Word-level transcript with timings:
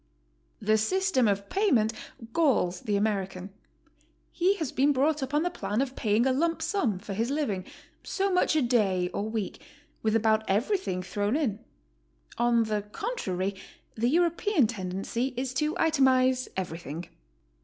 The 0.59 0.79
system 0.79 1.27
of 1.27 1.47
payment 1.47 1.93
galls 2.33 2.81
the 2.81 2.95
American. 2.95 3.51
He 4.31 4.55
has 4.55 4.71
been 4.71 4.93
brought 4.93 5.21
up 5.21 5.31
on 5.31 5.43
the 5.43 5.51
plan 5.51 5.79
of 5.79 5.95
paying 5.95 6.25
a 6.25 6.33
lump 6.33 6.63
sum 6.63 6.97
for 6.97 7.13
his 7.13 7.29
living, 7.29 7.65
so 8.03 8.31
much 8.31 8.55
a 8.55 8.63
day 8.63 9.09
or 9.09 9.29
week, 9.29 9.61
with 10.01 10.15
about 10.15 10.43
everything 10.47 11.03
thrown 11.03 11.35
in. 11.35 11.59
On 12.39 12.63
the 12.63 12.81
contrary, 12.81 13.53
the 13.93 14.09
European 14.09 14.65
tendency 14.65 15.35
is 15.37 15.53
to 15.53 15.75
itemize 15.75 16.47
everything. 16.57 17.07